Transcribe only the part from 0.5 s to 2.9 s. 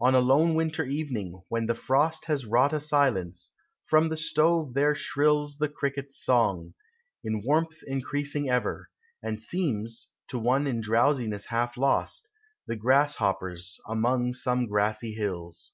winter evening, when the frost Has wrought a